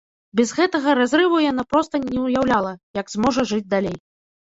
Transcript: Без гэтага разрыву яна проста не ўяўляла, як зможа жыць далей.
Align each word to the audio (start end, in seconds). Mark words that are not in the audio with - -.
Без 0.37 0.51
гэтага 0.59 0.93
разрыву 0.99 1.37
яна 1.51 1.65
проста 1.73 2.01
не 2.05 2.21
ўяўляла, 2.23 2.71
як 3.01 3.13
зможа 3.15 3.45
жыць 3.53 3.69
далей. 3.75 3.95